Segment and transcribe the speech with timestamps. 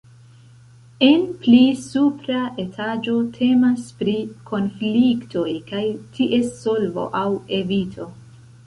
[1.07, 4.17] En pli supra etaĝo temas pri
[4.51, 5.87] konfliktoj kaj
[6.19, 7.29] ties solvo aŭ
[7.63, 8.15] evito.